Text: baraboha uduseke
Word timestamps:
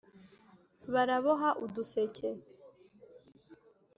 baraboha 0.93 1.49
uduseke 1.65 2.29